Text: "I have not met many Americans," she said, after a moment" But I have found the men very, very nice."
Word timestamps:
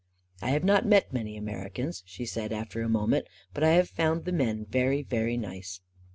"I 0.41 0.49
have 0.49 0.63
not 0.63 0.87
met 0.87 1.13
many 1.13 1.37
Americans," 1.37 2.01
she 2.07 2.25
said, 2.25 2.51
after 2.51 2.81
a 2.81 2.89
moment" 2.89 3.27
But 3.53 3.63
I 3.63 3.73
have 3.73 3.87
found 3.87 4.25
the 4.25 4.31
men 4.31 4.65
very, 4.65 5.03
very 5.03 5.37
nice." 5.37 5.79